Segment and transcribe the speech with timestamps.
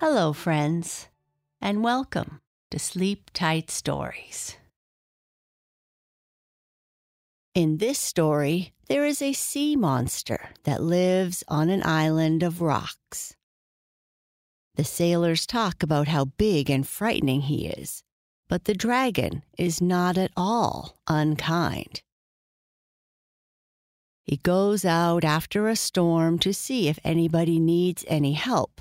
[0.00, 1.08] Hello, friends,
[1.60, 2.40] and welcome
[2.70, 4.56] to Sleep Tight Stories.
[7.52, 13.34] In this story, there is a sea monster that lives on an island of rocks.
[14.76, 18.04] The sailors talk about how big and frightening he is,
[18.48, 22.02] but the dragon is not at all unkind.
[24.22, 28.80] He goes out after a storm to see if anybody needs any help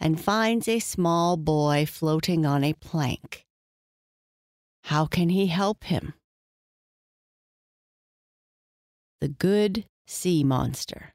[0.00, 3.44] and finds a small boy floating on a plank.
[4.84, 6.14] How can he help him?
[9.20, 11.12] The Good Sea Monster.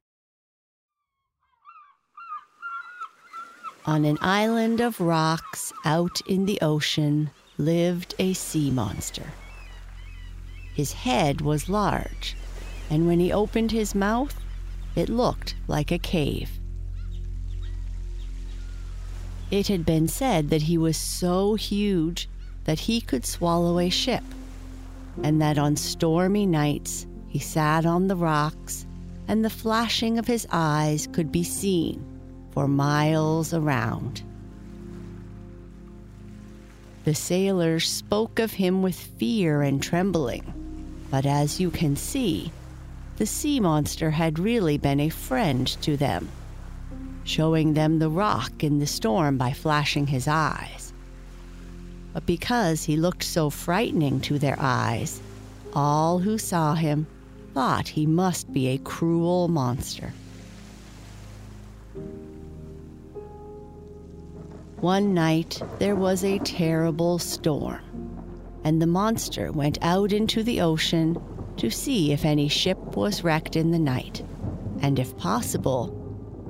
[3.85, 9.31] On an island of rocks out in the ocean lived a sea monster.
[10.73, 12.35] His head was large,
[12.89, 14.35] and when he opened his mouth,
[14.95, 16.59] it looked like a cave.
[19.49, 22.27] It had been said that he was so huge
[22.65, 24.23] that he could swallow a ship,
[25.23, 28.85] and that on stormy nights he sat on the rocks
[29.27, 32.03] and the flashing of his eyes could be seen
[32.51, 34.21] for miles around.
[37.05, 40.53] The sailors spoke of him with fear and trembling,
[41.09, 42.51] but as you can see,
[43.15, 46.27] the sea monster had really been a friend to them
[47.27, 50.93] showing them the rock in the storm by flashing his eyes.
[52.13, 55.21] But because he looked so frightening to their eyes,
[55.73, 57.05] all who saw him
[57.53, 60.13] thought he must be a cruel monster.
[64.79, 67.81] One night there was a terrible storm,
[68.63, 71.21] and the monster went out into the ocean
[71.57, 74.23] to see if any ship was wrecked in the night,
[74.81, 75.93] and if possible,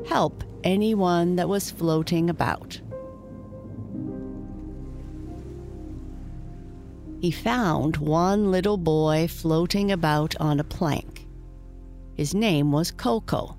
[0.08, 2.80] help anyone that was floating about.
[7.20, 11.26] He found one little boy floating about on a plank.
[12.15, 13.58] His name was Coco,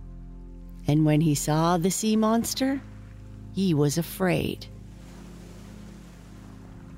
[0.87, 2.81] and when he saw the sea monster,
[3.53, 4.67] he was afraid.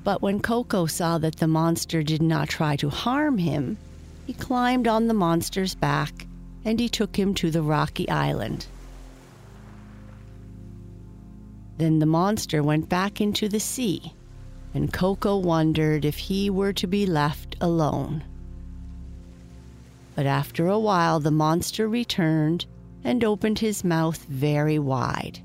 [0.04, 3.78] But when Coco saw that the monster did not try to harm him,
[4.26, 6.26] he climbed on the monster's back
[6.64, 8.66] and he took him to the rocky island.
[11.80, 14.12] Then the monster went back into the sea,
[14.74, 18.22] and Coco wondered if he were to be left alone.
[20.14, 22.66] But after a while, the monster returned
[23.02, 25.40] and opened his mouth very wide.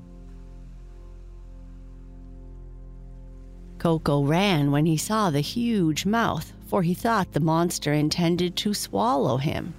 [3.78, 8.74] Coco ran when he saw the huge mouth, for he thought the monster intended to
[8.74, 9.72] swallow him.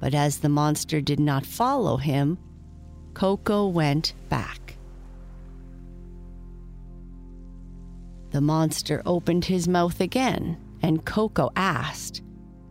[0.00, 2.38] But as the monster did not follow him,
[3.12, 4.63] Coco went back.
[8.34, 12.20] The monster opened his mouth again, and Coco asked,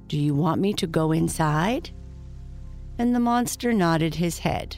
[0.10, 1.90] Do you want me to go inside?
[2.98, 4.76] And the monster nodded his head.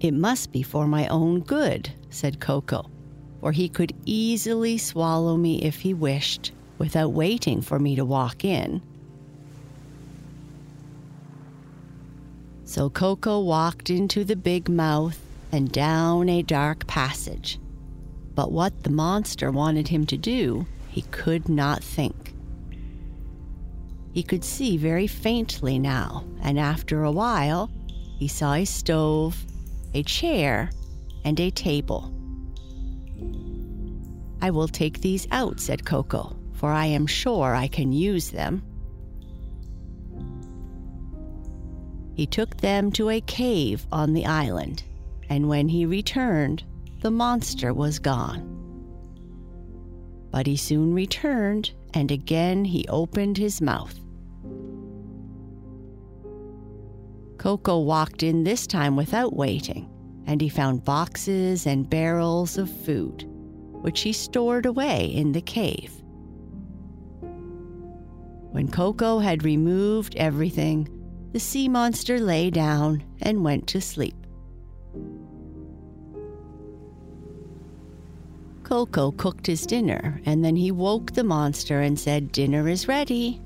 [0.00, 2.90] It must be for my own good, said Coco,
[3.40, 8.44] for he could easily swallow me if he wished, without waiting for me to walk
[8.44, 8.82] in.
[12.64, 15.20] So Coco walked into the big mouth
[15.52, 17.60] and down a dark passage.
[18.36, 22.34] But what the monster wanted him to do, he could not think.
[24.12, 27.70] He could see very faintly now, and after a while,
[28.18, 29.44] he saw a stove,
[29.94, 30.70] a chair,
[31.24, 32.12] and a table.
[34.42, 38.62] I will take these out, said Coco, for I am sure I can use them.
[42.14, 44.82] He took them to a cave on the island,
[45.30, 46.64] and when he returned,
[47.06, 48.42] the monster was gone.
[50.32, 53.94] But he soon returned, and again he opened his mouth.
[57.38, 59.88] Coco walked in this time without waiting,
[60.26, 63.24] and he found boxes and barrels of food,
[63.82, 65.92] which he stored away in the cave.
[68.50, 70.88] When Coco had removed everything,
[71.30, 74.25] the sea monster lay down and went to sleep.
[78.66, 83.40] Coco cooked his dinner, and then he woke the monster and said, Dinner is ready.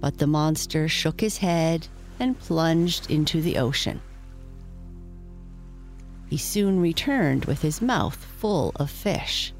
[0.00, 1.88] But the monster shook his head
[2.20, 4.02] and plunged into the ocean.
[6.28, 9.54] He soon returned with his mouth full of fish.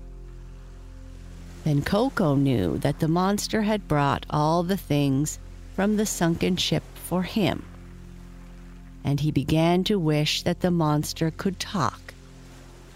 [1.65, 5.39] Then Coco knew that the monster had brought all the things
[5.75, 7.65] from the sunken ship for him.
[9.03, 12.13] and he began to wish that the monster could talk,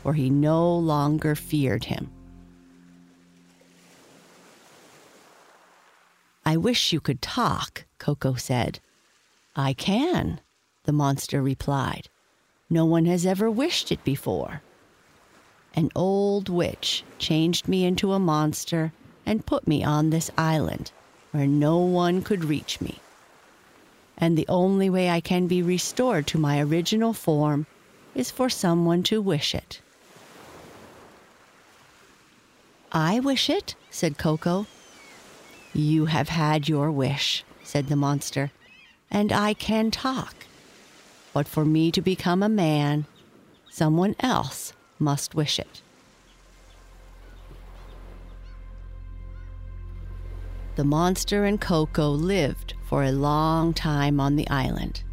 [0.02, 2.10] for he no longer feared him.
[6.44, 8.80] I wish you could talk, Coco said.
[9.54, 10.40] I can,
[10.84, 12.08] the monster replied.
[12.68, 14.62] No one has ever wished it before.
[15.74, 18.92] An old witch changed me into a monster
[19.26, 20.92] and put me on this island
[21.30, 22.98] where no one could reach me.
[24.18, 27.66] And the only way I can be restored to my original form
[28.14, 29.80] is for someone to wish it.
[32.92, 34.66] I wish it, said Koko.
[35.72, 38.50] You have had your wish, said the monster,
[39.10, 40.34] and I can talk.
[41.32, 43.06] But for me to become a man,
[43.70, 45.82] someone else must wish it.
[50.74, 55.04] The monster and Koko lived for a long time on the island.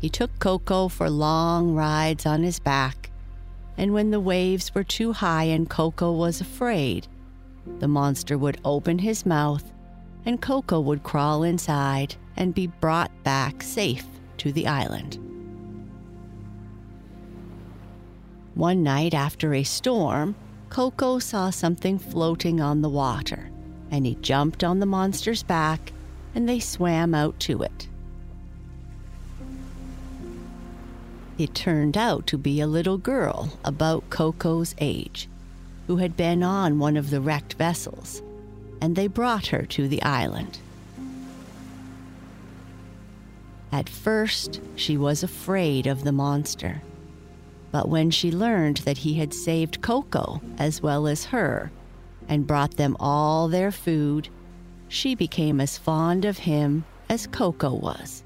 [0.00, 3.01] He took Koko for long rides on his back,
[3.76, 7.06] and when the waves were too high and Koko was afraid,
[7.78, 9.72] the monster would open his mouth
[10.24, 14.06] and Koko would crawl inside and be brought back safe
[14.38, 15.18] to the island.
[18.54, 20.34] One night after a storm,
[20.68, 23.50] Koko saw something floating on the water,
[23.90, 25.92] and he jumped on the monster's back
[26.34, 27.88] and they swam out to it.
[31.38, 35.28] It turned out to be a little girl about Koko's age
[35.86, 38.22] who had been on one of the wrecked vessels,
[38.80, 40.58] and they brought her to the island.
[43.72, 46.82] At first, she was afraid of the monster.
[47.70, 51.72] But when she learned that he had saved Koko as well as her
[52.28, 54.28] and brought them all their food,
[54.88, 58.21] she became as fond of him as Koko was.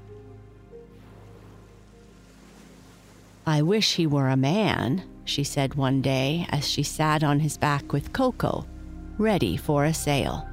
[3.47, 7.57] I wish he were a man, she said one day as she sat on his
[7.57, 8.67] back with Koko,
[9.17, 10.45] ready for a sail.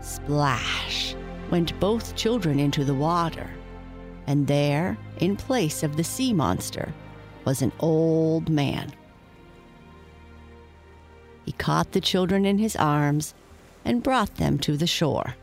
[0.00, 1.14] Splash!
[1.52, 3.48] went both children into the water,
[4.26, 6.92] and there, in place of the sea monster,
[7.44, 8.92] was an old man.
[11.44, 13.32] He caught the children in his arms
[13.84, 15.36] and brought them to the shore.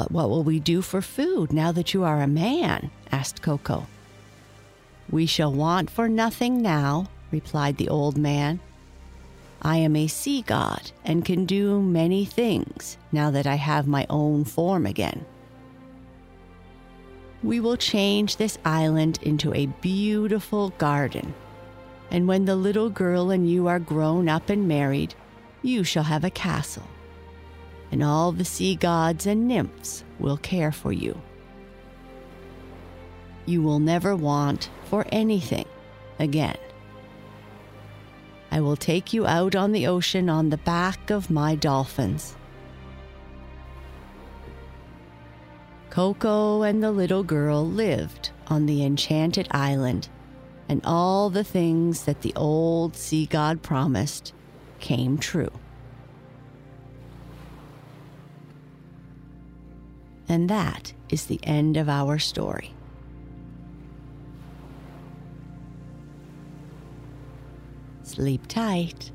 [0.00, 2.90] But what will we do for food now that you are a man?
[3.12, 3.86] asked Koko.
[5.10, 8.60] We shall want for nothing now, replied the old man.
[9.60, 14.06] I am a sea god and can do many things now that I have my
[14.08, 15.26] own form again.
[17.42, 21.34] We will change this island into a beautiful garden.
[22.10, 25.14] And when the little girl and you are grown up and married,
[25.60, 26.88] you shall have a castle.
[27.92, 31.20] And all the sea gods and nymphs will care for you.
[33.46, 35.66] You will never want for anything
[36.18, 36.58] again.
[38.52, 42.36] I will take you out on the ocean on the back of my dolphins.
[45.88, 50.08] Koko and the little girl lived on the enchanted island,
[50.68, 54.32] and all the things that the old sea god promised
[54.78, 55.50] came true.
[60.30, 62.72] And that is the end of our story.
[68.04, 69.10] Sleep tight.